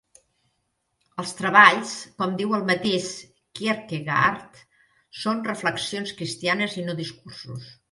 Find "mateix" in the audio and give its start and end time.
2.71-3.11